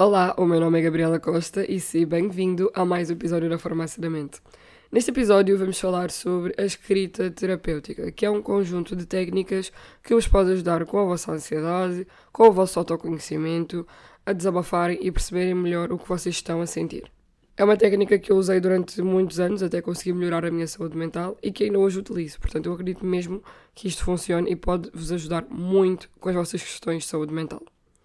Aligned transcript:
Olá, 0.00 0.32
o 0.38 0.46
meu 0.46 0.60
nome 0.60 0.78
é 0.78 0.82
Gabriela 0.82 1.18
Costa 1.18 1.68
e 1.68 1.80
seja 1.80 2.06
bem-vindo 2.06 2.70
a 2.72 2.84
mais 2.84 3.10
um 3.10 3.14
episódio 3.14 3.50
da 3.50 3.58
Farmácia 3.58 4.00
da 4.00 4.08
Mente. 4.08 4.40
Neste 4.92 5.10
episódio 5.10 5.58
vamos 5.58 5.80
falar 5.80 6.12
sobre 6.12 6.54
a 6.56 6.64
escrita 6.64 7.28
terapêutica, 7.32 8.12
que 8.12 8.24
é 8.24 8.30
um 8.30 8.40
conjunto 8.40 8.94
de 8.94 9.04
técnicas 9.04 9.72
que 10.04 10.14
vos 10.14 10.28
pode 10.28 10.52
ajudar 10.52 10.86
com 10.86 11.00
a 11.00 11.04
vossa 11.04 11.32
ansiedade, 11.32 12.06
com 12.32 12.44
o 12.44 12.52
vosso 12.52 12.78
autoconhecimento, 12.78 13.84
a 14.24 14.32
desabafarem 14.32 15.00
e 15.02 15.10
perceberem 15.10 15.56
melhor 15.56 15.92
o 15.92 15.98
que 15.98 16.08
vocês 16.08 16.36
estão 16.36 16.60
a 16.60 16.66
sentir. 16.66 17.10
É 17.56 17.64
uma 17.64 17.76
técnica 17.76 18.20
que 18.20 18.30
eu 18.30 18.36
usei 18.36 18.60
durante 18.60 19.02
muitos 19.02 19.40
anos 19.40 19.64
até 19.64 19.82
conseguir 19.82 20.12
melhorar 20.12 20.44
a 20.44 20.50
minha 20.52 20.68
saúde 20.68 20.96
mental 20.96 21.36
e 21.42 21.50
que 21.50 21.64
ainda 21.64 21.80
hoje 21.80 21.98
utilizo. 21.98 22.38
Portanto, 22.38 22.66
eu 22.66 22.72
acredito 22.72 23.04
mesmo 23.04 23.42
que 23.74 23.88
isto 23.88 24.04
funcione 24.04 24.48
e 24.48 24.54
pode 24.54 24.92
vos 24.94 25.10
ajudar 25.10 25.44
muito 25.50 26.08
com 26.20 26.28
as 26.28 26.36
vossas 26.36 26.62
questões 26.62 27.02
de 27.02 27.08
saúde 27.08 27.34
mental. 27.34 27.60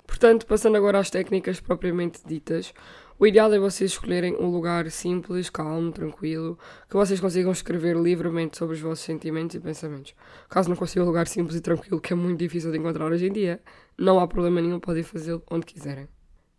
Portanto, 0.06 0.46
passando 0.46 0.78
agora 0.78 1.00
às 1.00 1.10
técnicas 1.10 1.60
propriamente 1.60 2.20
ditas, 2.26 2.74
o 3.20 3.28
ideal 3.28 3.54
é 3.54 3.60
vocês 3.60 3.92
escolherem 3.92 4.36
um 4.36 4.50
lugar 4.50 4.90
simples, 4.92 5.50
calmo, 5.50 5.92
tranquilo, 5.92 6.58
que 6.90 6.96
vocês 6.96 7.20
consigam 7.20 7.52
escrever 7.52 7.96
livremente 7.96 8.58
sobre 8.58 8.76
os 8.76 8.82
vossos 8.82 9.06
sentimentos 9.06 9.56
e 9.56 9.60
pensamentos. 9.60 10.14
Caso 10.50 10.70
não 10.70 10.76
consigam 10.76 11.06
um 11.06 11.08
lugar 11.08 11.28
simples 11.28 11.56
e 11.56 11.62
tranquilo, 11.62 12.02
que 12.02 12.12
é 12.12 12.16
muito 12.16 12.40
difícil 12.40 12.72
de 12.72 12.78
encontrar 12.78 13.12
hoje 13.12 13.28
em 13.28 13.32
dia, 13.32 13.62
não 13.98 14.20
há 14.20 14.28
problema 14.28 14.62
nenhum, 14.62 14.80
podem 14.80 15.04
fazê-lo 15.04 15.42
onde 15.50 15.66
quiserem. 15.66 16.08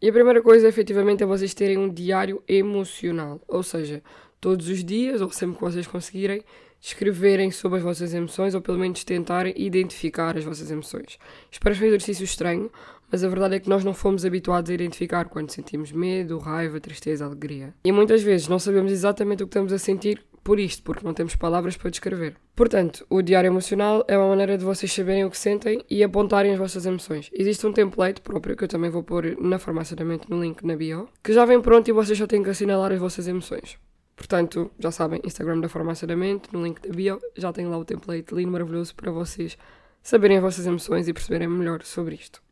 E 0.01 0.09
a 0.09 0.13
primeira 0.13 0.43
coisa, 0.43 0.69
efetivamente, 0.69 1.23
é 1.23 1.27
vocês 1.27 1.55
terem 1.55 1.79
um 1.79 1.89
diário 1.89 2.43
emocional, 2.47 3.41
ou 3.49 3.63
seja, 3.63 4.03
todos 4.41 4.69
os 4.69 4.85
dias, 4.85 5.21
ou 5.21 5.31
sempre 5.31 5.57
que 5.57 5.63
vocês 5.63 5.87
conseguirem, 5.87 6.43
escreverem 6.85 7.51
sobre 7.51 7.79
as 7.79 7.83
vossas 7.83 8.13
emoções, 8.13 8.55
ou 8.55 8.61
pelo 8.61 8.79
menos 8.79 9.05
tentarem 9.05 9.55
identificar 9.57 10.37
as 10.37 10.45
vossas 10.45 10.71
emoções. 10.71 11.19
Isto 11.51 11.63
parece 11.63 11.83
um 11.83 11.87
exercício 11.87 12.25
estranho, 12.25 12.71
mas 13.11 13.25
a 13.25 13.29
verdade 13.29 13.55
é 13.55 13.61
que 13.61 13.71
nós 13.71 13.83
não 13.83 13.95
fomos 13.95 14.25
habituados 14.25 14.71
a 14.71 14.75
identificar 14.75 15.25
quando 15.31 15.51
sentimos 15.51 15.93
medo, 15.93 16.37
raiva, 16.39 16.79
tristeza, 16.79 17.25
alegria. 17.25 17.73
E 17.83 17.91
muitas 17.91 18.23
vezes 18.23 18.49
não 18.49 18.59
sabemos 18.59 18.93
exatamente 18.93 19.43
o 19.43 19.47
que 19.47 19.51
estamos 19.51 19.73
a 19.73 19.79
sentir 19.79 20.23
por 20.43 20.61
isto, 20.61 20.83
porque 20.83 21.07
não 21.07 21.15
temos 21.15 21.35
palavras 21.35 21.75
para 21.75 21.91
descrever. 21.91 22.37
Portanto, 22.55 23.07
o 23.09 23.23
diário 23.23 23.49
emocional 23.49 24.05
é 24.07 24.19
uma 24.19 24.29
maneira 24.29 24.59
de 24.59 24.65
vocês 24.65 24.93
saberem 24.93 25.25
o 25.25 25.31
que 25.31 25.39
sentem 25.39 25.83
e 25.89 26.05
apontarem 26.05 26.53
as 26.53 26.59
vossas 26.59 26.85
emoções. 26.85 27.31
Existe 27.33 27.67
um 27.67 27.73
template 27.73 28.21
próprio 28.21 28.55
que 28.55 28.65
eu 28.65 28.69
também 28.69 28.91
vou 28.91 29.03
pôr 29.03 29.39
na 29.41 29.59
farmácia 29.59 29.97
no 30.29 30.43
link 30.43 30.63
na 30.63 30.77
bio, 30.77 31.09
que 31.23 31.33
já 31.33 31.47
vem 31.47 31.63
pronto 31.63 31.89
e 31.89 31.93
vocês 31.93 32.19
só 32.19 32.27
têm 32.27 32.43
que 32.43 32.51
assinalar 32.51 32.93
as 32.93 33.01
vossas 33.01 33.27
emoções. 33.27 33.79
Portanto, 34.17 34.71
já 34.79 34.91
sabem, 34.91 35.21
Instagram 35.25 35.61
da 35.61 35.69
Farmácia 35.69 36.07
da 36.07 36.17
Mente, 36.17 36.49
no 36.53 36.63
link 36.63 36.81
da 36.81 36.95
bio, 36.95 37.21
já 37.37 37.53
tem 37.53 37.67
lá 37.67 37.77
o 37.77 37.85
template 37.85 38.35
lindo, 38.35 38.53
maravilhoso 38.53 38.95
para 38.95 39.11
vocês 39.11 39.59
saberem 40.03 40.37
as 40.37 40.43
vossas 40.43 40.67
emoções 40.67 41.09
e 41.09 41.13
perceberem 41.13 41.49
melhor 41.49 41.83
sobre 41.83 42.15
isto. 42.15 42.43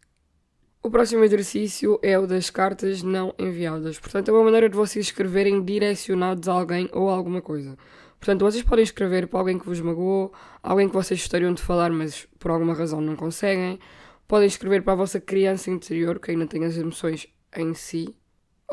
O 0.83 0.91
próximo 0.91 1.23
exercício 1.23 2.01
é 2.03 2.19
o 2.19 2.27
das 2.27 2.51
cartas 2.51 3.05
não 3.05 3.33
enviadas. 3.39 4.01
Portanto, 4.01 4.31
é 4.31 4.33
uma 4.33 4.43
maneira 4.43 4.69
de 4.69 4.75
vocês 4.75 5.07
escreverem 5.07 5.63
direcionados 5.63 6.49
a 6.49 6.53
alguém 6.53 6.89
ou 6.93 7.09
a 7.09 7.15
alguma 7.15 7.41
coisa. 7.41 7.79
Portanto, 8.19 8.41
vocês 8.41 8.65
podem 8.65 8.83
escrever 8.83 9.29
para 9.29 9.39
alguém 9.39 9.59
que 9.59 9.67
vos 9.67 9.81
magoou, 9.81 10.33
alguém 10.61 10.89
que 10.89 10.95
vocês 10.95 11.21
gostariam 11.21 11.55
de 11.55 11.63
falar, 11.63 11.91
mas 11.93 12.27
por 12.37 12.51
alguma 12.51 12.75
razão 12.75 13.01
não 13.01 13.15
conseguem. 13.15 13.79
Podem 14.27 14.49
escrever 14.49 14.83
para 14.83 14.95
a 14.95 14.97
vossa 14.97 15.21
criança 15.21 15.71
interior, 15.71 16.19
que 16.19 16.33
ainda 16.33 16.49
tem 16.49 16.65
as 16.65 16.77
emoções 16.77 17.29
em 17.57 17.75
si. 17.75 18.13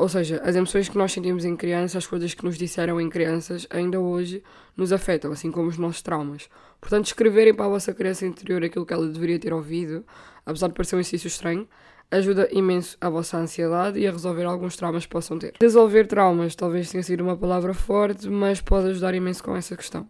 Ou 0.00 0.08
seja, 0.08 0.40
as 0.42 0.56
emoções 0.56 0.88
que 0.88 0.96
nós 0.96 1.12
sentimos 1.12 1.44
em 1.44 1.54
criança, 1.54 1.98
as 1.98 2.06
coisas 2.06 2.32
que 2.32 2.42
nos 2.42 2.56
disseram 2.56 2.98
em 2.98 3.10
crianças, 3.10 3.66
ainda 3.68 4.00
hoje 4.00 4.42
nos 4.74 4.94
afetam, 4.94 5.30
assim 5.30 5.50
como 5.50 5.68
os 5.68 5.76
nossos 5.76 6.00
traumas. 6.00 6.48
Portanto, 6.80 7.04
escreverem 7.04 7.52
para 7.52 7.66
a 7.66 7.68
vossa 7.68 7.92
criança 7.92 8.24
interior 8.24 8.64
aquilo 8.64 8.86
que 8.86 8.94
ela 8.94 9.06
deveria 9.06 9.38
ter 9.38 9.52
ouvido, 9.52 10.02
apesar 10.46 10.68
de 10.68 10.72
parecer 10.72 10.96
um 10.96 11.00
exercício 11.00 11.28
estranho, 11.28 11.68
ajuda 12.10 12.48
imenso 12.50 12.96
a 12.98 13.10
vossa 13.10 13.36
ansiedade 13.36 13.98
e 13.98 14.08
a 14.08 14.10
resolver 14.10 14.44
alguns 14.44 14.74
traumas 14.74 15.04
que 15.04 15.12
possam 15.12 15.38
ter. 15.38 15.52
Resolver 15.60 16.06
traumas 16.06 16.54
talvez 16.54 16.90
tenha 16.90 17.02
sido 17.02 17.20
uma 17.20 17.36
palavra 17.36 17.74
forte, 17.74 18.26
mas 18.26 18.58
pode 18.62 18.88
ajudar 18.88 19.14
imenso 19.14 19.44
com 19.44 19.54
essa 19.54 19.76
questão. 19.76 20.08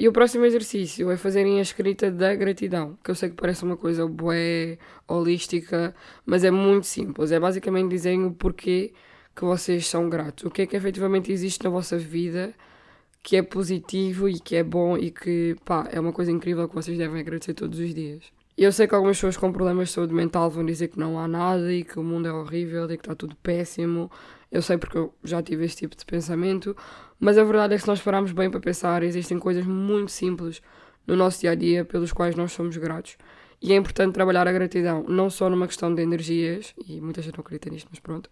E 0.00 0.08
o 0.08 0.12
próximo 0.12 0.46
exercício 0.46 1.10
é 1.10 1.16
fazerem 1.18 1.58
a 1.58 1.62
escrita 1.62 2.10
da 2.10 2.34
gratidão, 2.34 2.98
que 3.04 3.10
eu 3.10 3.14
sei 3.14 3.28
que 3.28 3.36
parece 3.36 3.62
uma 3.64 3.76
coisa 3.76 4.06
bué, 4.06 4.78
holística, 5.06 5.94
mas 6.24 6.42
é 6.42 6.50
muito 6.50 6.86
simples. 6.86 7.30
É 7.30 7.38
basicamente 7.38 7.90
dizerem 7.90 8.24
o 8.24 8.32
porquê 8.32 8.94
que 9.36 9.44
vocês 9.44 9.86
são 9.86 10.08
gratos. 10.08 10.44
O 10.44 10.50
que 10.50 10.62
é 10.62 10.66
que 10.66 10.74
efetivamente 10.74 11.30
existe 11.30 11.62
na 11.64 11.68
vossa 11.68 11.98
vida 11.98 12.54
que 13.22 13.36
é 13.36 13.42
positivo 13.42 14.26
e 14.26 14.40
que 14.40 14.56
é 14.56 14.64
bom 14.64 14.96
e 14.96 15.10
que, 15.10 15.54
pá, 15.66 15.86
é 15.92 16.00
uma 16.00 16.14
coisa 16.14 16.32
incrível 16.32 16.66
que 16.66 16.74
vocês 16.74 16.96
devem 16.96 17.20
agradecer 17.20 17.52
todos 17.52 17.78
os 17.78 17.94
dias. 17.94 18.24
Eu 18.56 18.72
sei 18.72 18.86
que 18.86 18.94
algumas 18.94 19.16
pessoas 19.16 19.36
com 19.36 19.52
problemas 19.52 19.88
de 19.88 19.94
saúde 19.94 20.12
mental 20.12 20.50
vão 20.50 20.64
dizer 20.64 20.88
que 20.88 20.98
não 20.98 21.18
há 21.18 21.26
nada 21.26 21.72
e 21.72 21.82
que 21.82 21.98
o 21.98 22.02
mundo 22.02 22.28
é 22.28 22.32
horrível 22.32 22.84
e 22.84 22.96
que 22.96 23.02
está 23.02 23.14
tudo 23.14 23.34
péssimo. 23.36 24.10
Eu 24.50 24.60
sei 24.60 24.76
porque 24.76 24.98
eu 24.98 25.14
já 25.24 25.42
tive 25.42 25.64
este 25.64 25.78
tipo 25.78 25.96
de 25.96 26.04
pensamento, 26.04 26.76
mas 27.18 27.38
a 27.38 27.44
verdade 27.44 27.74
é 27.74 27.76
que 27.76 27.82
se 27.82 27.88
nós 27.88 28.00
pararmos 28.00 28.32
bem 28.32 28.50
para 28.50 28.60
pensar, 28.60 29.02
existem 29.02 29.38
coisas 29.38 29.64
muito 29.64 30.10
simples 30.10 30.60
no 31.06 31.16
nosso 31.16 31.40
dia 31.40 31.52
a 31.52 31.54
dia 31.54 31.84
pelos 31.84 32.12
quais 32.12 32.34
nós 32.34 32.52
somos 32.52 32.76
gratos. 32.76 33.16
E 33.62 33.72
é 33.72 33.76
importante 33.76 34.14
trabalhar 34.14 34.48
a 34.48 34.52
gratidão, 34.52 35.04
não 35.06 35.28
só 35.28 35.48
numa 35.50 35.66
questão 35.66 35.94
de 35.94 36.02
energias, 36.02 36.74
e 36.86 37.00
muita 37.00 37.20
gente 37.20 37.36
não 37.36 37.42
acredita 37.42 37.68
nisto, 37.70 37.88
mas 37.90 38.00
pronto, 38.00 38.30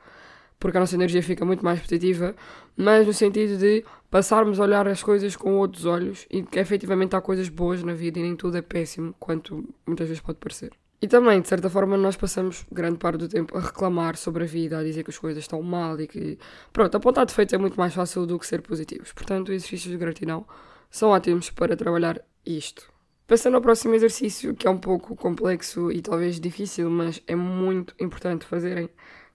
porque 0.59 0.77
a 0.77 0.81
nossa 0.81 0.95
energia 0.95 1.23
fica 1.23 1.45
muito 1.45 1.65
mais 1.65 1.81
positiva, 1.81 2.35
mas 2.77 3.07
no 3.07 3.13
sentido 3.13 3.57
de 3.57 3.85
passarmos 4.11 4.59
a 4.59 4.65
olhar 4.65 4.89
as 4.89 5.03
coisas 5.03 5.37
com 5.37 5.57
outros 5.57 5.85
olhos 5.85 6.27
e 6.31 6.43
que 6.43 6.59
efetivamente 6.59 7.15
há 7.15 7.21
coisas 7.21 7.49
boas 7.49 7.83
na 7.83 7.95
vida 7.95 8.19
e 8.19 8.23
nem 8.23 8.37
tudo 8.37 8.57
é 8.57 8.63
péssimo, 8.63 9.15
quanto 9.19 9.65
muitas 9.87 10.09
vezes 10.09 10.23
pode 10.23 10.39
parecer. 10.39 10.71
E 11.01 11.07
também, 11.07 11.41
de 11.41 11.47
certa 11.47 11.71
forma, 11.71 11.97
nós 11.97 12.17
passamos 12.17 12.67
grande 12.73 12.99
parte 12.99 13.19
do 13.19 13.29
tempo 13.29 13.57
a 13.57 13.61
reclamar 13.61 14.17
sobre 14.17 14.43
a 14.43 14.47
vida, 14.47 14.79
a 14.79 14.83
dizer 14.83 15.05
que 15.05 15.11
as 15.11 15.19
coisas 15.19 15.45
estão 15.45 15.63
mal 15.63 16.01
e 16.01 16.09
que. 16.09 16.37
Pronto, 16.73 16.97
apontar 16.97 17.25
defeitos 17.25 17.55
é 17.55 17.59
muito 17.59 17.79
mais 17.79 17.95
fácil 17.95 18.27
do 18.27 18.37
que 18.37 18.45
ser 18.45 18.63
positivos. 18.63 19.13
Portanto, 19.13 19.53
exercícios 19.53 19.93
de 19.93 19.97
gratidão 19.97 20.45
são 20.91 21.11
ótimos 21.11 21.51
para 21.51 21.77
trabalhar 21.77 22.21
isto. 22.45 22.91
Passando 23.29 23.55
ao 23.55 23.61
próximo 23.61 23.95
exercício, 23.95 24.55
que 24.57 24.67
é 24.67 24.71
um 24.71 24.79
pouco 24.79 25.15
complexo 25.15 25.93
e 25.93 26.01
talvez 26.01 26.41
difícil, 26.41 26.91
mas 26.91 27.23
é 27.27 27.37
muito 27.37 27.95
importante 28.01 28.45
fazerem, 28.45 28.89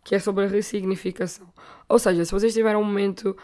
que 0.03 0.15
é 0.15 0.19
sobre 0.19 0.45
a 0.45 0.47
ressignificação. 0.47 1.47
Ou 1.87 1.97
seja, 1.97 2.25
se 2.25 2.31
vocês 2.31 2.53
tiverem 2.53 2.79
um 2.79 2.83
momento 2.83 3.35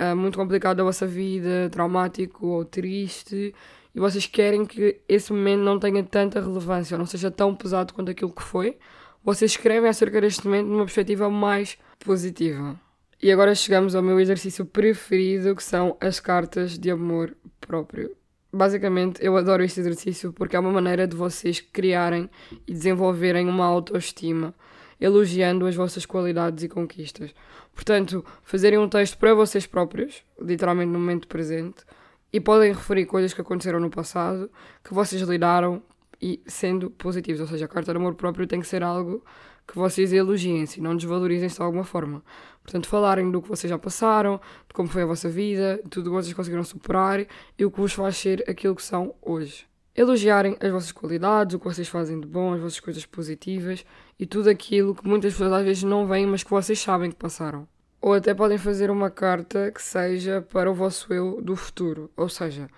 uh, 0.00 0.16
muito 0.16 0.38
complicado 0.38 0.78
da 0.78 0.84
vossa 0.84 1.06
vida, 1.06 1.68
traumático 1.70 2.46
ou 2.46 2.64
triste, 2.64 3.54
e 3.94 4.00
vocês 4.00 4.26
querem 4.26 4.64
que 4.64 5.00
esse 5.08 5.32
momento 5.32 5.60
não 5.60 5.78
tenha 5.78 6.02
tanta 6.02 6.40
relevância, 6.40 6.94
ou 6.94 6.98
não 6.98 7.06
seja 7.06 7.30
tão 7.30 7.54
pesado 7.54 7.94
quanto 7.94 8.10
aquilo 8.10 8.32
que 8.32 8.42
foi, 8.42 8.78
vocês 9.24 9.52
escrevem 9.52 9.90
acerca 9.90 10.20
deste 10.20 10.46
momento 10.46 10.66
numa 10.68 10.84
perspectiva 10.84 11.28
mais 11.28 11.76
positiva. 11.98 12.78
E 13.20 13.32
agora 13.32 13.54
chegamos 13.54 13.96
ao 13.96 14.02
meu 14.02 14.20
exercício 14.20 14.64
preferido, 14.64 15.56
que 15.56 15.62
são 15.62 15.96
as 16.00 16.20
cartas 16.20 16.78
de 16.78 16.90
amor 16.90 17.36
próprio. 17.60 18.16
Basicamente, 18.52 19.22
eu 19.22 19.36
adoro 19.36 19.62
este 19.62 19.80
exercício 19.80 20.32
porque 20.32 20.56
é 20.56 20.58
uma 20.58 20.70
maneira 20.70 21.06
de 21.06 21.16
vocês 21.16 21.60
criarem 21.60 22.30
e 22.66 22.72
desenvolverem 22.72 23.48
uma 23.48 23.66
autoestima 23.66 24.54
elogiando 25.00 25.66
as 25.66 25.74
vossas 25.74 26.04
qualidades 26.04 26.64
e 26.64 26.68
conquistas. 26.68 27.34
Portanto, 27.74 28.24
fazerem 28.42 28.78
um 28.78 28.88
texto 28.88 29.16
para 29.18 29.34
vocês 29.34 29.66
próprios, 29.66 30.24
literalmente 30.40 30.90
no 30.90 30.98
momento 30.98 31.28
presente, 31.28 31.84
e 32.32 32.40
podem 32.40 32.72
referir 32.72 33.06
coisas 33.06 33.32
que 33.32 33.40
aconteceram 33.40 33.80
no 33.80 33.90
passado, 33.90 34.50
que 34.84 34.92
vocês 34.92 35.22
lidaram 35.22 35.82
e 36.20 36.42
sendo 36.46 36.90
positivos. 36.90 37.40
Ou 37.40 37.46
seja, 37.46 37.64
a 37.64 37.68
carta 37.68 37.92
de 37.92 37.98
amor 37.98 38.14
próprio 38.14 38.46
tem 38.46 38.60
que 38.60 38.66
ser 38.66 38.82
algo 38.82 39.24
que 39.66 39.76
vocês 39.76 40.12
elogiem-se, 40.12 40.80
não 40.80 40.96
desvalorizem-se 40.96 41.56
de 41.56 41.62
alguma 41.62 41.84
forma. 41.84 42.22
Portanto, 42.62 42.88
falarem 42.88 43.30
do 43.30 43.40
que 43.40 43.48
vocês 43.48 43.70
já 43.70 43.78
passaram, 43.78 44.40
de 44.66 44.74
como 44.74 44.88
foi 44.88 45.02
a 45.02 45.06
vossa 45.06 45.28
vida, 45.28 45.80
tudo 45.90 46.08
o 46.08 46.10
que 46.10 46.22
vocês 46.22 46.34
conseguiram 46.34 46.64
superar 46.64 47.26
e 47.58 47.64
o 47.64 47.70
que 47.70 47.80
vos 47.80 47.92
faz 47.92 48.16
ser 48.16 48.44
aquilo 48.48 48.74
que 48.74 48.82
são 48.82 49.14
hoje 49.22 49.68
elogiarem 49.98 50.56
as 50.60 50.70
vossas 50.70 50.92
qualidades, 50.92 51.54
o 51.54 51.58
que 51.58 51.64
vocês 51.64 51.88
fazem 51.88 52.20
de 52.20 52.26
bom, 52.26 52.54
as 52.54 52.60
vossas 52.60 52.78
coisas 52.78 53.04
positivas 53.04 53.84
e 54.16 54.24
tudo 54.24 54.48
aquilo 54.48 54.94
que 54.94 55.06
muitas 55.06 55.32
pessoas 55.32 55.52
às 55.52 55.64
vezes 55.64 55.82
não 55.82 56.06
veem, 56.06 56.24
mas 56.24 56.44
que 56.44 56.50
vocês 56.50 56.78
sabem 56.78 57.10
que 57.10 57.16
passaram. 57.16 57.66
Ou 58.00 58.14
até 58.14 58.32
podem 58.32 58.56
fazer 58.56 58.92
uma 58.92 59.10
carta 59.10 59.72
que 59.72 59.82
seja 59.82 60.40
para 60.40 60.70
o 60.70 60.74
vosso 60.74 61.12
eu 61.12 61.42
do 61.42 61.56
futuro. 61.56 62.08
Ou 62.16 62.28
seja, 62.28 62.68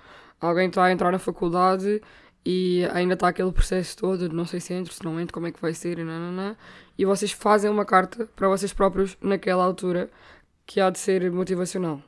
alguém 0.41 0.69
está 0.69 0.85
a 0.85 0.93
entrar 0.93 1.13
na 1.13 1.19
faculdade 1.19 2.01
e 2.45 2.89
ainda 2.91 3.13
está 3.13 3.29
aquele 3.29 3.53
processo 3.53 3.99
todo 3.99 4.27
de 4.27 4.35
não 4.35 4.47
sei 4.47 4.59
se 4.59 4.73
entro, 4.73 4.95
se 4.95 5.05
não 5.05 5.21
entro, 5.21 5.35
como 5.35 5.47
é 5.47 5.53
que 5.53 5.61
vai 5.61 5.75
ser 5.75 5.99
e 5.99 6.05
nananã, 6.05 6.57
e 6.97 7.05
vocês 7.05 7.33
fazem 7.33 7.71
uma 7.71 7.85
carta 7.85 8.31
para 8.35 8.49
vocês 8.49 8.73
próprios 8.73 9.19
naquela 9.21 9.63
altura 9.63 10.11
que 10.65 10.81
há 10.81 10.89
de 10.89 10.99
ser 10.99 11.31
motivacional. 11.31 12.03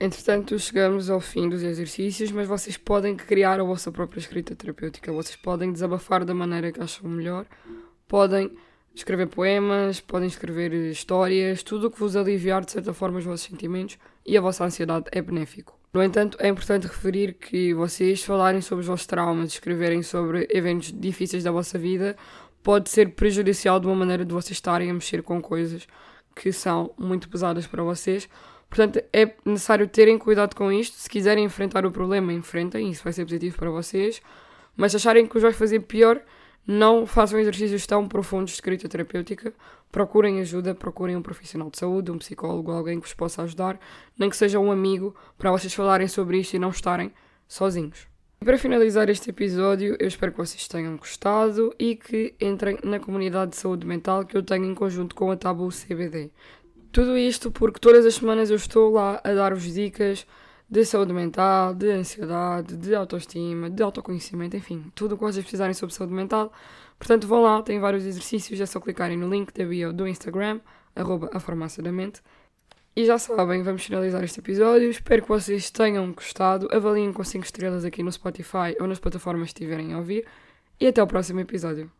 Entretanto, 0.00 0.56
chegamos 0.60 1.10
ao 1.10 1.18
fim 1.18 1.48
dos 1.48 1.64
exercícios, 1.64 2.30
mas 2.30 2.46
vocês 2.46 2.76
podem 2.76 3.16
criar 3.16 3.58
a 3.58 3.64
vossa 3.64 3.90
própria 3.90 4.20
escrita 4.20 4.54
terapêutica. 4.54 5.12
Vocês 5.12 5.34
podem 5.34 5.72
desabafar 5.72 6.24
da 6.24 6.32
maneira 6.32 6.70
que 6.70 6.80
acham 6.80 7.10
melhor, 7.10 7.44
podem 8.06 8.56
escrever 8.94 9.26
poemas, 9.26 10.00
podem 10.00 10.28
escrever 10.28 10.72
histórias, 10.72 11.64
tudo 11.64 11.88
o 11.88 11.90
que 11.90 11.98
vos 11.98 12.14
aliviar 12.14 12.64
de 12.64 12.70
certa 12.70 12.94
forma 12.94 13.18
os 13.18 13.24
vossos 13.24 13.46
sentimentos 13.46 13.98
e 14.24 14.38
a 14.38 14.40
vossa 14.40 14.64
ansiedade 14.64 15.06
é 15.10 15.20
benéfico. 15.20 15.76
No 15.92 16.00
entanto, 16.00 16.38
é 16.40 16.46
importante 16.46 16.86
referir 16.86 17.34
que 17.34 17.74
vocês 17.74 18.22
falarem 18.22 18.60
sobre 18.60 18.82
os 18.82 18.86
vossos 18.86 19.06
traumas, 19.06 19.52
escreverem 19.52 20.04
sobre 20.04 20.46
eventos 20.48 20.92
difíceis 20.92 21.42
da 21.42 21.50
vossa 21.50 21.76
vida, 21.76 22.16
pode 22.62 22.88
ser 22.88 23.16
prejudicial 23.16 23.80
de 23.80 23.88
uma 23.88 23.96
maneira 23.96 24.24
de 24.24 24.32
vocês 24.32 24.52
estarem 24.52 24.90
a 24.90 24.94
mexer 24.94 25.24
com 25.24 25.42
coisas 25.42 25.88
que 26.36 26.52
são 26.52 26.94
muito 26.96 27.28
pesadas 27.28 27.66
para 27.66 27.82
vocês. 27.82 28.28
Portanto, 28.68 29.02
é 29.12 29.34
necessário 29.44 29.88
terem 29.88 30.18
cuidado 30.18 30.54
com 30.54 30.70
isto. 30.70 30.96
Se 30.96 31.08
quiserem 31.08 31.44
enfrentar 31.44 31.86
o 31.86 31.90
problema, 31.90 32.32
enfrentem, 32.32 32.90
isso 32.90 33.02
vai 33.02 33.12
ser 33.12 33.24
positivo 33.24 33.56
para 33.56 33.70
vocês. 33.70 34.20
Mas 34.76 34.92
se 34.92 34.96
acharem 34.96 35.26
que 35.26 35.36
os 35.36 35.42
vai 35.42 35.52
fazer 35.52 35.80
pior, 35.80 36.22
não 36.66 37.06
façam 37.06 37.40
exercícios 37.40 37.86
tão 37.86 38.06
profundos 38.06 38.50
de 38.50 38.56
escrita 38.56 38.88
terapêutica. 38.88 39.54
Procurem 39.90 40.40
ajuda, 40.40 40.74
procurem 40.74 41.16
um 41.16 41.22
profissional 41.22 41.70
de 41.70 41.78
saúde, 41.78 42.10
um 42.10 42.18
psicólogo, 42.18 42.70
alguém 42.70 43.00
que 43.00 43.06
vos 43.06 43.14
possa 43.14 43.42
ajudar, 43.42 43.80
nem 44.18 44.28
que 44.28 44.36
seja 44.36 44.58
um 44.58 44.70
amigo, 44.70 45.16
para 45.38 45.50
vocês 45.50 45.72
falarem 45.72 46.06
sobre 46.06 46.38
isto 46.38 46.54
e 46.54 46.58
não 46.58 46.68
estarem 46.68 47.10
sozinhos. 47.48 48.06
E 48.40 48.44
para 48.44 48.58
finalizar 48.58 49.08
este 49.08 49.30
episódio, 49.30 49.96
eu 49.98 50.06
espero 50.06 50.30
que 50.30 50.38
vocês 50.38 50.68
tenham 50.68 50.96
gostado 50.96 51.74
e 51.78 51.96
que 51.96 52.34
entrem 52.40 52.78
na 52.84 53.00
comunidade 53.00 53.52
de 53.52 53.56
saúde 53.56 53.86
mental 53.86 54.24
que 54.24 54.36
eu 54.36 54.42
tenho 54.42 54.66
em 54.66 54.74
conjunto 54.74 55.14
com 55.14 55.30
a 55.30 55.36
Tabu 55.36 55.70
CBD. 55.70 56.30
Tudo 56.90 57.16
isto 57.18 57.50
porque 57.50 57.78
todas 57.78 58.06
as 58.06 58.14
semanas 58.14 58.50
eu 58.50 58.56
estou 58.56 58.92
lá 58.92 59.20
a 59.22 59.34
dar-vos 59.34 59.72
dicas 59.74 60.26
de 60.70 60.84
saúde 60.84 61.12
mental, 61.12 61.74
de 61.74 61.90
ansiedade, 61.90 62.76
de 62.76 62.94
autoestima, 62.94 63.70
de 63.70 63.82
autoconhecimento, 63.82 64.56
enfim, 64.56 64.90
tudo 64.94 65.14
o 65.14 65.18
que 65.18 65.24
vocês 65.24 65.44
precisarem 65.44 65.74
sobre 65.74 65.94
saúde 65.94 66.12
mental. 66.12 66.52
Portanto, 66.98 67.26
vão 67.26 67.42
lá, 67.42 67.62
tem 67.62 67.78
vários 67.78 68.04
exercícios, 68.04 68.60
é 68.60 68.66
só 68.66 68.80
clicarem 68.80 69.16
no 69.16 69.28
link 69.28 69.52
da 69.52 69.64
bio 69.64 69.92
do 69.92 70.06
Instagram, 70.06 70.60
arroba 70.94 71.30
a 71.32 71.40
farmácia 71.40 71.82
da 71.82 71.92
mente. 71.92 72.20
E 72.96 73.04
já 73.04 73.16
sabem, 73.16 73.62
vamos 73.62 73.84
finalizar 73.84 74.24
este 74.24 74.40
episódio. 74.40 74.90
Espero 74.90 75.22
que 75.22 75.28
vocês 75.28 75.70
tenham 75.70 76.12
gostado. 76.12 76.68
Avaliem 76.72 77.12
com 77.12 77.22
5 77.22 77.44
estrelas 77.44 77.84
aqui 77.84 78.02
no 78.02 78.10
Spotify 78.10 78.74
ou 78.80 78.88
nas 78.88 78.98
plataformas 78.98 79.52
que 79.52 79.60
estiverem 79.60 79.94
a 79.94 79.98
ouvir. 79.98 80.26
E 80.80 80.86
até 80.88 81.00
o 81.00 81.06
próximo 81.06 81.38
episódio. 81.38 81.88